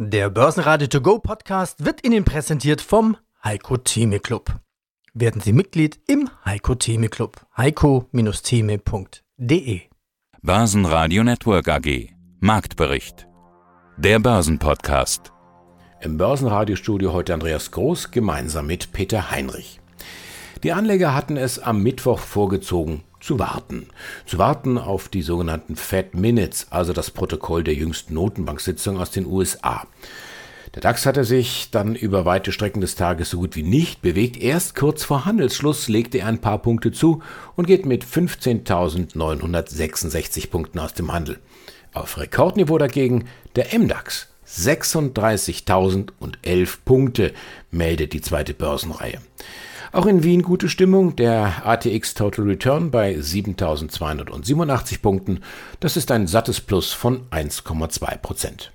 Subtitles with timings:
[0.00, 4.60] Der Börsenradio To Go Podcast wird Ihnen präsentiert vom Heiko Theme Club.
[5.12, 7.44] Werden Sie Mitglied im Heiko Theme Club.
[7.56, 9.80] heiko-theme.de
[10.40, 13.26] Börsenradio Network AG Marktbericht
[13.96, 15.32] Der Börsenpodcast
[16.00, 19.80] Im Börsenradiostudio heute Andreas Groß gemeinsam mit Peter Heinrich.
[20.62, 23.88] Die Anleger hatten es am Mittwoch vorgezogen, zu warten.
[24.26, 29.26] Zu warten auf die sogenannten Fed Minutes, also das Protokoll der jüngsten Notenbanksitzung aus den
[29.26, 29.86] USA.
[30.74, 34.36] Der DAX hatte sich dann über weite Strecken des Tages so gut wie nicht bewegt.
[34.36, 37.22] Erst kurz vor Handelsschluss legte er ein paar Punkte zu
[37.56, 41.38] und geht mit 15.966 Punkten aus dem Handel.
[41.94, 43.24] Auf Rekordniveau dagegen
[43.56, 44.28] der MDAX.
[44.46, 47.32] 36.011 Punkte
[47.70, 49.18] meldet die zweite Börsenreihe.
[49.92, 51.16] Auch in Wien gute Stimmung.
[51.16, 55.40] Der ATX Total Return bei 7287 Punkten.
[55.80, 58.72] Das ist ein sattes Plus von 1,2 Prozent.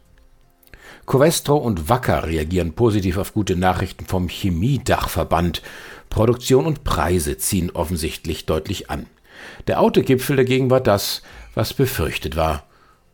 [1.06, 5.62] Covestro und Wacker reagieren positiv auf gute Nachrichten vom Chemiedachverband.
[6.10, 9.06] Produktion und Preise ziehen offensichtlich deutlich an.
[9.68, 11.22] Der Autogipfel dagegen war das,
[11.54, 12.64] was befürchtet war.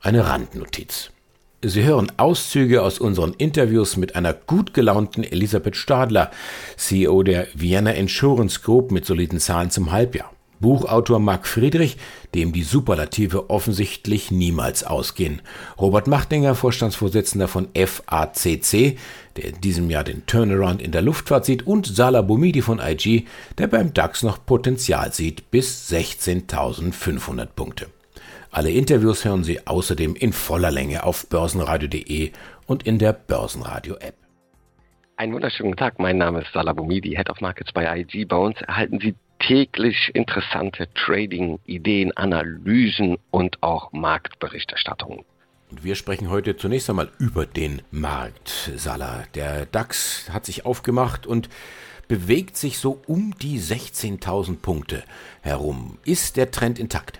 [0.01, 1.11] Eine Randnotiz.
[1.61, 6.31] Sie hören Auszüge aus unseren Interviews mit einer gut gelaunten Elisabeth Stadler,
[6.77, 10.31] CEO der Vienna Insurance Group mit soliden Zahlen zum Halbjahr.
[10.61, 11.97] Buchautor Marc Friedrich,
[12.33, 15.41] dem die Superlative offensichtlich niemals ausgehen.
[15.77, 18.97] Robert Machtinger, Vorstandsvorsitzender von FACC,
[19.35, 23.25] der in diesem Jahr den Turnaround in der Luftfahrt sieht, und Salah Boumidi von IG,
[23.57, 27.87] der beim DAX noch Potenzial sieht bis 16.500 Punkte.
[28.51, 32.31] Alle Interviews hören Sie außerdem in voller Länge auf börsenradio.de
[32.65, 34.15] und in der Börsenradio-App.
[35.17, 38.25] Einen wunderschönen Tag, mein Name ist Salah Boumidi, Head of Markets bei IG.
[38.25, 45.25] Bei uns erhalten Sie täglich interessante Trading-Ideen, Analysen und auch Marktberichterstattungen.
[45.69, 49.25] Und wir sprechen heute zunächst einmal über den Markt, Salah.
[49.35, 51.49] Der DAX hat sich aufgemacht und
[52.07, 55.03] bewegt sich so um die 16.000 Punkte
[55.41, 55.99] herum.
[56.03, 57.19] Ist der Trend intakt?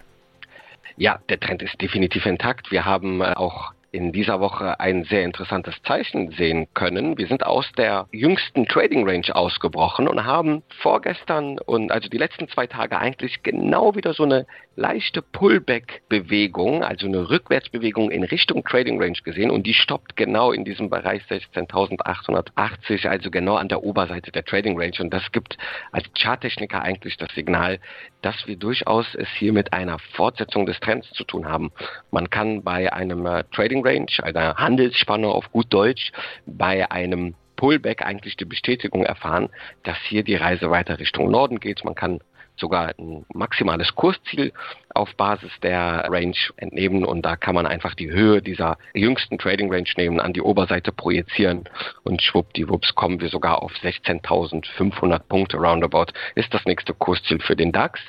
[0.99, 2.71] Ja, der Trend ist definitiv intakt.
[2.71, 7.17] Wir haben äh, auch in dieser Woche ein sehr interessantes Zeichen sehen können.
[7.17, 12.49] Wir sind aus der jüngsten Trading Range ausgebrochen und haben vorgestern und also die letzten
[12.49, 14.45] zwei Tage eigentlich genau wieder so eine
[14.79, 20.63] leichte Pullback-Bewegung, also eine Rückwärtsbewegung in Richtung Trading Range gesehen und die stoppt genau in
[20.63, 25.57] diesem Bereich 16.880, also genau an der Oberseite der Trading Range und das gibt
[25.91, 27.79] als Charttechniker eigentlich das Signal,
[28.21, 31.71] dass wir durchaus es hier mit einer Fortsetzung des Trends zu tun haben.
[32.09, 36.11] Man kann bei einem äh, Trading Range, einer Handelsspanne auf gut Deutsch,
[36.45, 39.49] bei einem Pullback eigentlich die Bestätigung erfahren,
[39.83, 41.83] dass hier die Reise weiter Richtung Norden geht.
[41.83, 42.21] Man kann
[42.59, 44.53] sogar ein maximales Kursziel
[44.93, 49.71] auf Basis der Range entnehmen und da kann man einfach die Höhe dieser jüngsten Trading
[49.71, 51.69] Range nehmen, an die Oberseite projizieren
[52.03, 57.71] und schwuppdiwupps kommen wir sogar auf 16.500 Punkte roundabout ist das nächste Kursziel für den
[57.71, 57.99] DAX.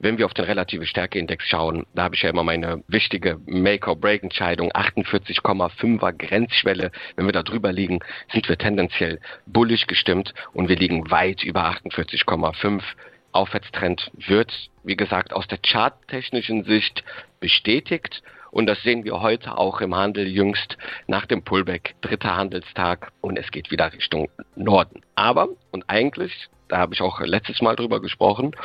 [0.00, 4.70] Wenn wir auf den relative Stärkeindex schauen, da habe ich ja immer meine wichtige Make-or-Break-Entscheidung,
[4.70, 6.92] 48,5er Grenzschwelle.
[7.16, 7.98] Wenn wir da drüber liegen,
[8.32, 12.80] sind wir tendenziell bullig gestimmt und wir liegen weit über 48,5.
[13.32, 14.52] Aufwärtstrend wird,
[14.84, 17.04] wie gesagt, aus der charttechnischen Sicht
[17.40, 18.22] bestätigt.
[18.50, 23.38] Und das sehen wir heute auch im Handel jüngst nach dem Pullback, dritter Handelstag und
[23.38, 25.02] es geht wieder Richtung Norden.
[25.14, 28.56] Aber, und eigentlich, da habe ich auch letztes Mal drüber gesprochen,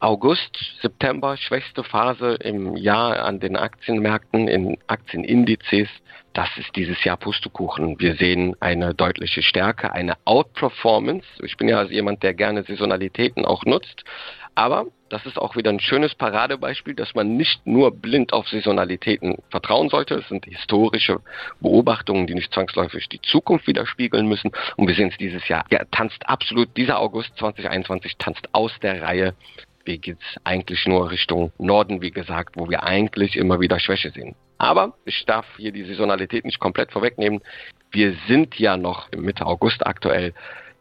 [0.00, 5.88] August, September, schwächste Phase im Jahr an den Aktienmärkten, in Aktienindizes.
[6.34, 7.98] Das ist dieses Jahr Pustekuchen.
[7.98, 11.26] Wir sehen eine deutliche Stärke, eine Outperformance.
[11.42, 14.04] Ich bin ja also jemand, der gerne Saisonalitäten auch nutzt.
[14.54, 19.36] Aber das ist auch wieder ein schönes Paradebeispiel, dass man nicht nur blind auf Saisonalitäten
[19.50, 20.14] vertrauen sollte.
[20.14, 21.20] Es sind historische
[21.60, 24.50] Beobachtungen, die nicht zwangsläufig die Zukunft widerspiegeln müssen.
[24.76, 25.64] Und wir sehen es dieses Jahr.
[25.70, 29.34] Ja, tanzt absolut, dieser August 2021 tanzt aus der Reihe
[29.86, 34.34] Weg geht's eigentlich nur Richtung Norden, wie gesagt, wo wir eigentlich immer wieder Schwäche sehen.
[34.58, 37.40] Aber ich darf hier die Saisonalität nicht komplett vorwegnehmen.
[37.90, 40.32] Wir sind ja noch Mitte August aktuell.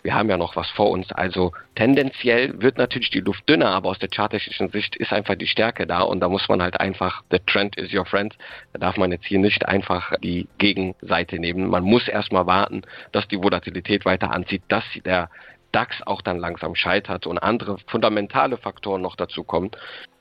[0.05, 1.11] Wir haben ja noch was vor uns.
[1.11, 5.47] Also tendenziell wird natürlich die Luft dünner, aber aus der charttechnischen Sicht ist einfach die
[5.47, 8.35] Stärke da und da muss man halt einfach, the trend is your friend.
[8.73, 11.67] Da darf man jetzt hier nicht einfach die Gegenseite nehmen.
[11.67, 15.29] Man muss erstmal warten, dass die Volatilität weiter anzieht, dass der
[15.75, 19.71] DAX auch dann langsam scheitert und andere fundamentale Faktoren noch dazu kommen,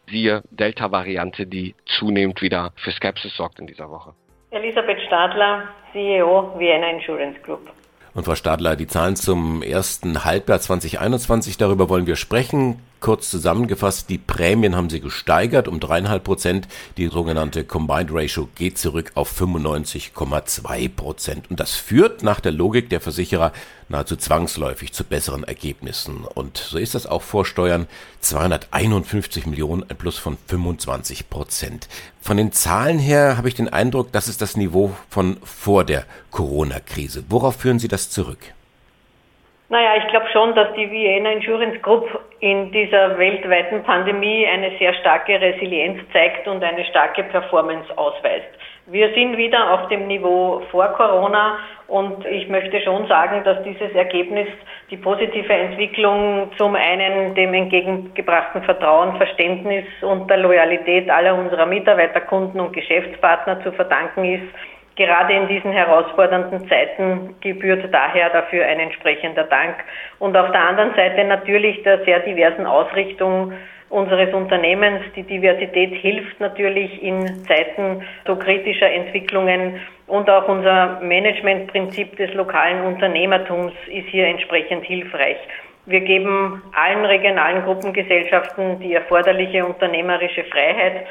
[0.08, 4.14] siehe Delta-Variante, die zunehmend wieder für Skepsis sorgt in dieser Woche.
[4.50, 7.70] Elisabeth Stadler, CEO Vienna Insurance Group.
[8.14, 12.80] Und Frau Stadler, die Zahlen zum ersten Halbjahr 2021, darüber wollen wir sprechen.
[13.04, 16.66] Kurz zusammengefasst, die Prämien haben sie gesteigert um dreieinhalb Prozent.
[16.96, 21.50] Die sogenannte Combined Ratio geht zurück auf 95,2 Prozent.
[21.50, 23.52] Und das führt nach der Logik der Versicherer
[23.90, 26.24] nahezu zwangsläufig zu besseren Ergebnissen.
[26.24, 27.88] Und so ist das auch vor Steuern
[28.20, 31.88] 251 Millionen, ein Plus von 25 Prozent.
[32.22, 36.06] Von den Zahlen her habe ich den Eindruck, das ist das Niveau von vor der
[36.30, 37.24] Corona-Krise.
[37.28, 38.54] Worauf führen Sie das zurück?
[39.70, 42.06] Naja, ich glaube schon, dass die Vienna Insurance Group
[42.40, 48.48] in dieser weltweiten Pandemie eine sehr starke Resilienz zeigt und eine starke Performance ausweist.
[48.86, 51.56] Wir sind wieder auf dem Niveau vor Corona
[51.88, 54.46] und ich möchte schon sagen, dass dieses Ergebnis
[54.90, 62.20] die positive Entwicklung zum einen dem entgegengebrachten Vertrauen, Verständnis und der Loyalität aller unserer Mitarbeiter,
[62.20, 64.54] Kunden und Geschäftspartner zu verdanken ist.
[64.96, 69.74] Gerade in diesen herausfordernden Zeiten gebührt daher dafür ein entsprechender Dank.
[70.20, 73.52] Und auf der anderen Seite natürlich der sehr diversen Ausrichtung
[73.90, 75.00] unseres Unternehmens.
[75.16, 82.84] Die Diversität hilft natürlich in Zeiten so kritischer Entwicklungen und auch unser Managementprinzip des lokalen
[82.84, 85.38] Unternehmertums ist hier entsprechend hilfreich.
[85.86, 91.06] Wir geben allen regionalen Gruppengesellschaften die erforderliche unternehmerische Freiheit,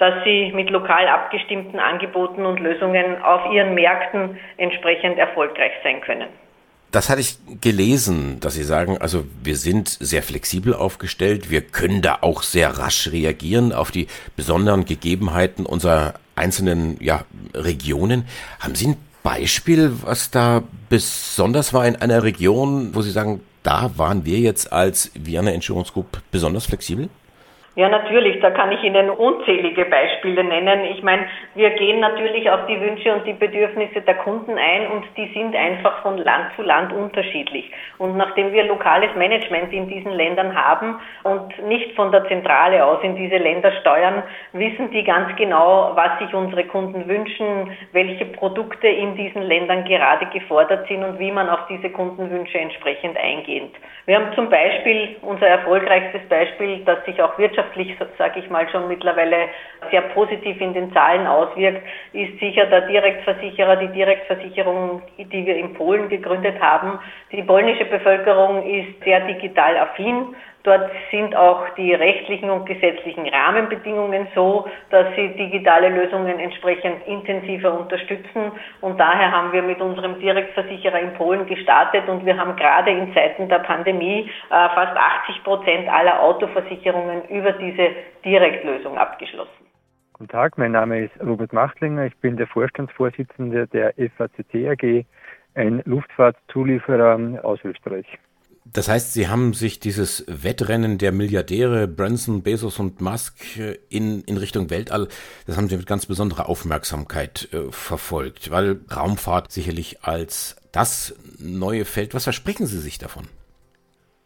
[0.00, 6.28] dass sie mit lokal abgestimmten Angeboten und Lösungen auf ihren Märkten entsprechend erfolgreich sein können.
[6.90, 12.02] Das hatte ich gelesen, dass Sie sagen, also wir sind sehr flexibel aufgestellt, wir können
[12.02, 17.24] da auch sehr rasch reagieren auf die besonderen Gegebenheiten unserer einzelnen ja,
[17.54, 18.24] Regionen.
[18.58, 23.90] Haben Sie ein Beispiel, was da besonders war in einer Region, wo Sie sagen, da
[23.96, 27.08] waren wir jetzt als Vienna Insurance Group besonders flexibel?
[27.80, 30.84] Ja, natürlich, da kann ich Ihnen unzählige Beispiele nennen.
[30.84, 31.24] Ich meine,
[31.54, 35.56] wir gehen natürlich auf die Wünsche und die Bedürfnisse der Kunden ein und die sind
[35.56, 37.72] einfach von Land zu Land unterschiedlich.
[37.96, 42.98] Und nachdem wir lokales Management in diesen Ländern haben und nicht von der Zentrale aus
[43.02, 48.88] in diese Länder steuern, wissen die ganz genau, was sich unsere Kunden wünschen, welche Produkte
[48.88, 53.72] in diesen Ländern gerade gefordert sind und wie man auf diese Kundenwünsche entsprechend eingeht.
[54.04, 58.68] Wir haben zum Beispiel unser erfolgreichstes Beispiel, das sich auch wirtschaftlich wirtschaftlich, sage ich mal,
[58.70, 59.48] schon mittlerweile
[59.90, 61.82] sehr positiv in den Zahlen auswirkt,
[62.12, 66.98] ist sicher der Direktversicherer, die Direktversicherung, die wir in Polen gegründet haben.
[67.32, 74.28] Die polnische Bevölkerung ist sehr digital affin Dort sind auch die rechtlichen und gesetzlichen Rahmenbedingungen
[74.34, 78.52] so, dass sie digitale Lösungen entsprechend intensiver unterstützen.
[78.82, 83.14] Und daher haben wir mit unserem Direktversicherer in Polen gestartet und wir haben gerade in
[83.14, 87.90] Zeiten der Pandemie äh, fast 80 Prozent aller Autoversicherungen über diese
[88.24, 89.66] Direktlösung abgeschlossen.
[90.12, 92.04] Guten Tag, mein Name ist Robert Machtlinger.
[92.04, 95.06] Ich bin der Vorstandsvorsitzende der FACC AG,
[95.54, 98.06] ein Luftfahrtzulieferer aus Österreich.
[98.66, 104.22] Das heißt, Sie haben sich dieses Wettrennen der Milliardäre Branson, Bezos und Musk äh, in,
[104.22, 105.08] in Richtung Weltall,
[105.46, 111.84] das haben Sie mit ganz besonderer Aufmerksamkeit äh, verfolgt, weil Raumfahrt sicherlich als das neue
[111.84, 113.24] Feld, was versprechen Sie sich davon?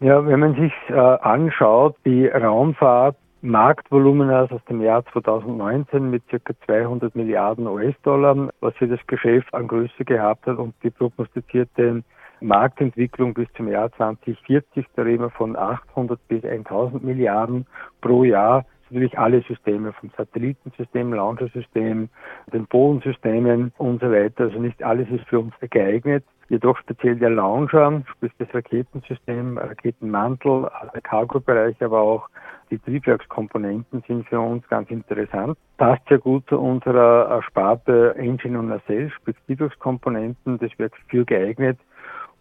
[0.01, 6.39] Ja, wenn man sich äh, anschaut, die Raumfahrt Marktvolumen aus dem Jahr 2019 mit ca.
[6.67, 12.03] 200 Milliarden US-Dollar, was für das Geschäft an Größe gehabt hat und die prognostizierte
[12.45, 17.67] Marktentwicklung bis zum Jahr 2040, da reden wir von 800 bis 1000 Milliarden
[18.03, 18.67] pro Jahr.
[18.91, 22.11] Natürlich alle Systeme, vom Satellitensystem, Launchersystem,
[22.53, 24.45] den Bodensystemen und so weiter.
[24.45, 26.23] Also nicht alles ist für uns geeignet.
[26.51, 32.29] Jedoch speziell der Launcher, sprich das Raketensystem, Raketenmantel, der Cargo-Bereich, aber auch
[32.71, 35.57] die Triebwerkskomponenten sind für uns ganz interessant.
[35.79, 40.59] Passt sehr gut zu unserer Sparte Engine und Nacelle, sprich Triebwerkskomponenten.
[40.59, 41.79] Das wird für geeignet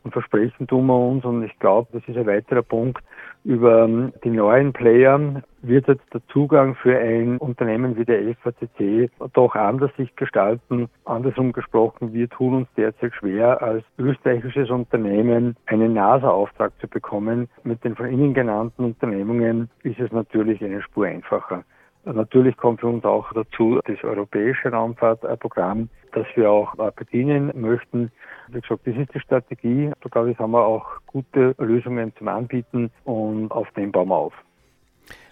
[0.04, 3.04] und versprechen tun wir uns, und ich glaube, das ist ein weiterer Punkt,
[3.44, 9.10] über ähm, die neuen Player wird jetzt der Zugang für ein Unternehmen wie der FACC
[9.34, 10.90] doch anders sich gestalten.
[11.06, 17.50] Andersrum gesprochen, wir tun uns derzeit schwer, als österreichisches Unternehmen einen NASA-Auftrag zu bekommen.
[17.64, 21.64] Mit den von Ihnen genannten Unternehmungen ist es natürlich eine Spur einfacher.
[22.06, 28.12] Natürlich kommt für uns auch dazu das europäische Raumfahrtprogramm, das wir auch bedienen möchten.
[28.50, 29.92] Wie gesagt, das ist die Strategie.
[30.02, 34.16] Da glaube ich, haben wir auch gute Lösungen zum Anbieten und auf dem bauen wir
[34.16, 34.34] auf.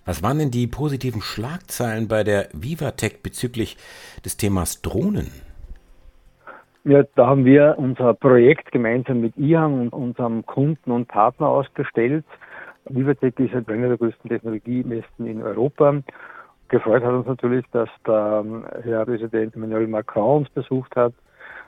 [0.05, 3.77] Was waren denn die positiven Schlagzeilen bei der Vivatech bezüglich
[4.23, 5.29] des Themas Drohnen?
[6.85, 12.25] Ja, da haben wir unser Projekt gemeinsam mit IHAN und unserem Kunden und Partner ausgestellt.
[12.85, 16.01] Vivatech ist halt einer der größten Technologiemessen in Europa.
[16.71, 18.45] Gefreut hat uns natürlich, dass der
[18.83, 21.13] Herr Präsident Emmanuel Macron uns besucht hat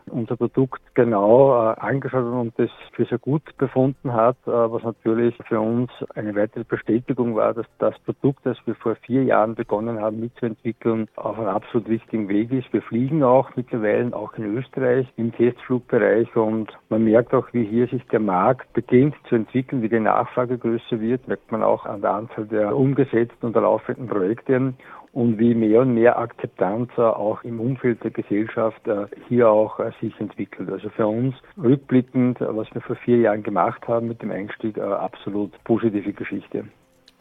[0.10, 5.36] unser Produkt genau äh, angeschaut und das für sehr gut befunden hat, äh, was natürlich
[5.48, 10.00] für uns eine weitere Bestätigung war, dass das Produkt, das wir vor vier Jahren begonnen
[10.00, 12.72] haben mitzuentwickeln, auf einem absolut richtigen Weg ist.
[12.72, 17.88] Wir fliegen auch mittlerweile auch in Österreich im Testflugbereich und man merkt auch, wie hier
[17.88, 22.02] sich der Markt beginnt zu entwickeln, wie die Nachfrage größer wird, merkt man auch an
[22.02, 24.74] der Anzahl der umgesetzten und der laufenden Projekte
[25.14, 29.92] und wie mehr und mehr Akzeptanz auch im Umfeld der Gesellschaft äh, hier auch äh,
[30.02, 30.70] sich entwickelt.
[30.72, 34.78] Also für uns rückblickend, äh, was wir vor vier Jahren gemacht haben mit dem Einstieg,
[34.80, 36.66] absolut positive Geschichte.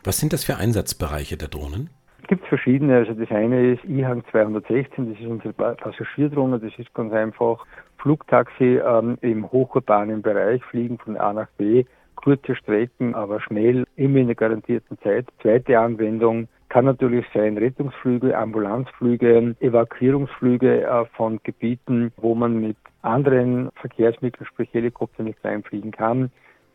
[0.05, 1.91] Was sind das für Einsatzbereiche der Drohnen?
[2.23, 2.97] Es gibt verschiedene.
[2.97, 7.65] Also das eine ist IHANG 216, das ist unsere Passagierdrohne, das ist ganz einfach
[7.99, 11.85] Flugtaxi ähm, im hochurbanen Bereich, fliegen von A nach B,
[12.15, 15.27] kurze Strecken, aber schnell, immer in der garantierten Zeit.
[15.43, 23.69] Zweite Anwendung kann natürlich sein Rettungsflüge, Ambulanzflüge, Evakuierungsflüge äh, von Gebieten, wo man mit anderen
[23.75, 26.31] Verkehrsmitteln, sprich Helikopter, nicht reinfliegen kann,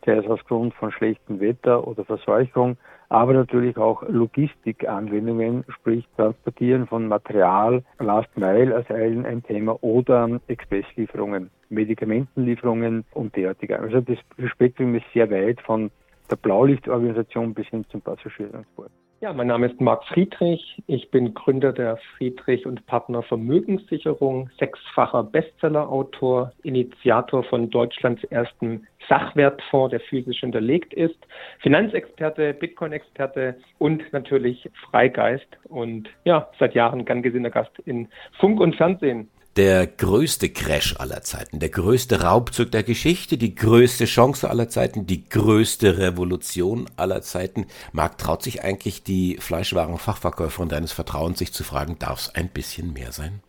[0.06, 2.76] sei es aus Grund von schlechtem Wetter oder Verseuchung,
[3.08, 11.50] aber natürlich auch Logistikanwendungen, sprich Transportieren von Material, Last Mile als ein Thema oder Expresslieferungen,
[11.70, 13.80] Medikamentenlieferungen und derartige.
[13.80, 15.90] Also das Spektrum ist sehr weit von
[16.30, 18.92] der Blaulichtorganisation bis hin zum Passagiertransport.
[19.20, 20.80] Ja, mein Name ist Marc Friedrich.
[20.86, 29.90] Ich bin Gründer der Friedrich und Partner Vermögenssicherung, sechsfacher Bestsellerautor, Initiator von Deutschlands ersten Sachwertfonds,
[29.90, 31.18] der physisch hinterlegt ist,
[31.58, 38.06] Finanzexperte, Bitcoin-Experte und natürlich Freigeist und ja, seit Jahren gern gesehener Gast in
[38.38, 44.04] Funk und Fernsehen der größte Crash aller Zeiten, der größte Raubzug der Geschichte, die größte
[44.04, 47.66] Chance aller Zeiten, die größte Revolution aller Zeiten.
[47.90, 52.92] Marc, traut sich eigentlich die Fleischwarenfachverkäuferin deines Vertrauens, sich zu fragen, darf es ein bisschen
[52.92, 53.40] mehr sein?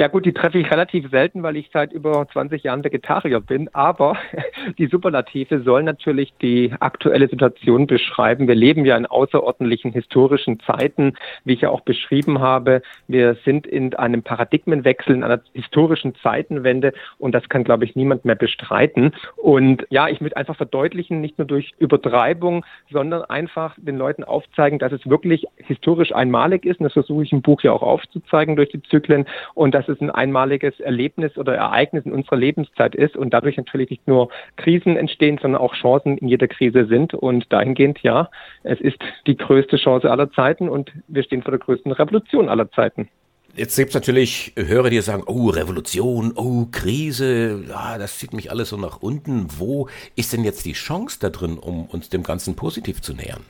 [0.00, 3.68] Ja gut, die treffe ich relativ selten, weil ich seit über 20 Jahren Vegetarier bin.
[3.74, 4.16] Aber
[4.78, 8.46] die Superlative sollen natürlich die aktuelle Situation beschreiben.
[8.46, 11.14] Wir leben ja in außerordentlichen historischen Zeiten,
[11.44, 12.80] wie ich ja auch beschrieben habe.
[13.08, 18.24] Wir sind in einem Paradigmenwechsel, in einer historischen Zeitenwende und das kann, glaube ich, niemand
[18.24, 19.10] mehr bestreiten.
[19.34, 24.78] Und ja, ich möchte einfach verdeutlichen, nicht nur durch Übertreibung, sondern einfach den Leuten aufzeigen,
[24.78, 26.78] dass es wirklich historisch einmalig ist.
[26.78, 30.00] Und das versuche ich im Buch ja auch aufzuzeigen durch die Zyklen und dass es
[30.00, 34.96] ein einmaliges Erlebnis oder Ereignis in unserer Lebenszeit ist und dadurch natürlich nicht nur Krisen
[34.96, 37.14] entstehen, sondern auch Chancen in jeder Krise sind.
[37.14, 38.30] Und dahingehend, ja,
[38.62, 42.70] es ist die größte Chance aller Zeiten und wir stehen vor der größten Revolution aller
[42.70, 43.08] Zeiten.
[43.54, 48.50] Jetzt gibt es natürlich Hörer, die sagen, oh, Revolution, oh, Krise, ja, das zieht mich
[48.52, 49.46] alles so nach unten.
[49.58, 53.42] Wo ist denn jetzt die Chance da drin, um uns dem Ganzen positiv zu nähern?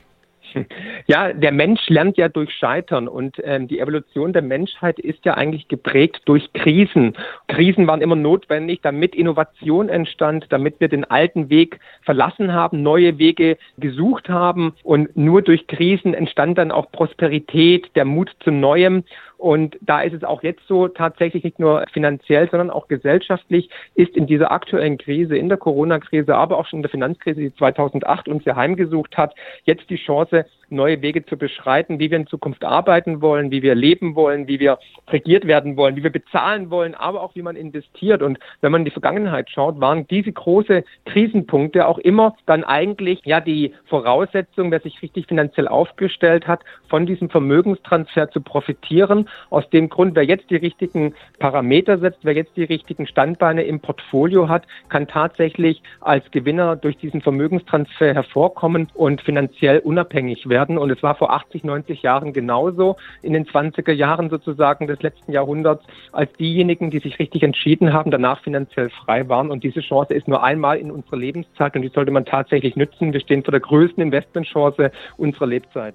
[1.07, 5.35] Ja, der Mensch lernt ja durch Scheitern und ähm, die Evolution der Menschheit ist ja
[5.35, 7.15] eigentlich geprägt durch Krisen.
[7.49, 13.19] Krisen waren immer notwendig, damit Innovation entstand, damit wir den alten Weg verlassen haben, neue
[13.19, 19.05] Wege gesucht haben und nur durch Krisen entstand dann auch Prosperität, der Mut zu Neuem
[19.39, 24.17] und da ist es auch jetzt so, tatsächlich nicht nur finanziell, sondern auch gesellschaftlich ist
[24.17, 28.29] in dieser aktuellen Krise, in der Corona-Krise, aber auch schon in der Finanzkrise, die 2008
[28.29, 32.65] uns ja heimgesucht hat, jetzt die Chance, neue Wege zu beschreiten, wie wir in Zukunft
[32.65, 34.79] arbeiten wollen, wie wir leben wollen, wie wir
[35.09, 38.23] regiert werden wollen, wie wir bezahlen wollen, aber auch wie man investiert.
[38.23, 43.21] Und wenn man in die Vergangenheit schaut, waren diese große Krisenpunkte auch immer dann eigentlich
[43.25, 49.28] ja die Voraussetzung, wer sich richtig finanziell aufgestellt hat, von diesem Vermögenstransfer zu profitieren.
[49.51, 53.81] Aus dem Grund, wer jetzt die richtigen Parameter setzt, wer jetzt die richtigen Standbeine im
[53.81, 60.79] Portfolio hat, kann tatsächlich als Gewinner durch diesen Vermögenstransfer hervorkommen und finanziell unabhängig werden.
[60.79, 65.33] Und es war vor 80, 90 Jahren genauso in den 20er Jahren sozusagen des letzten
[65.33, 69.51] Jahrhunderts, als diejenigen, die sich richtig entschieden haben, danach finanziell frei waren.
[69.51, 73.13] Und diese Chance ist nur einmal in unserer Lebenszeit und die sollte man tatsächlich nützen.
[73.13, 75.95] Wir stehen vor der größten Investmentchance unserer Lebzeit.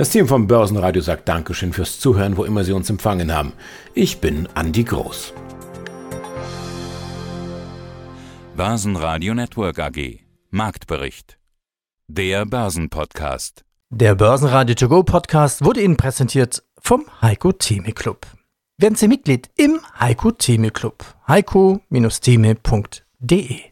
[0.00, 3.52] Das Team vom Börsenradio sagt Dankeschön fürs Zuhören, wo immer Sie uns empfangen haben.
[3.92, 5.34] Ich bin Andi Groß.
[8.56, 10.20] Börsenradio Network AG.
[10.48, 11.36] Marktbericht.
[12.08, 13.66] Der Börsenpodcast.
[13.90, 18.26] Der Börsenradio To Go Podcast wurde Ihnen präsentiert vom Heiko Theme Club.
[18.78, 21.04] Werden Sie Mitglied im Heiko Theme Club.
[21.28, 23.69] heiko-theme.de